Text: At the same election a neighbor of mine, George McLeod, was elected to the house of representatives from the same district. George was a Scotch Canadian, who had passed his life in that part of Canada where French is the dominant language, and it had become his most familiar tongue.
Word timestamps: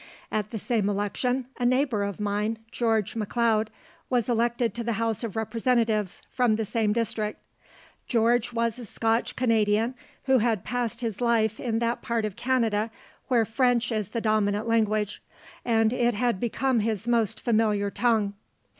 At 0.31 0.49
the 0.49 0.57
same 0.57 0.89
election 0.89 1.45
a 1.59 1.63
neighbor 1.63 2.03
of 2.03 2.19
mine, 2.19 2.57
George 2.71 3.13
McLeod, 3.13 3.67
was 4.09 4.27
elected 4.27 4.73
to 4.73 4.83
the 4.83 4.93
house 4.93 5.23
of 5.23 5.35
representatives 5.35 6.23
from 6.31 6.55
the 6.55 6.65
same 6.65 6.91
district. 6.91 7.39
George 8.07 8.51
was 8.51 8.79
a 8.79 8.85
Scotch 8.85 9.35
Canadian, 9.35 9.93
who 10.23 10.39
had 10.39 10.63
passed 10.65 11.01
his 11.01 11.21
life 11.21 11.59
in 11.59 11.77
that 11.77 12.01
part 12.01 12.25
of 12.25 12.35
Canada 12.35 12.89
where 13.27 13.45
French 13.45 13.91
is 13.91 14.09
the 14.09 14.21
dominant 14.21 14.67
language, 14.67 15.21
and 15.63 15.93
it 15.93 16.15
had 16.15 16.39
become 16.39 16.79
his 16.79 17.07
most 17.07 17.39
familiar 17.39 17.91
tongue. 17.91 18.33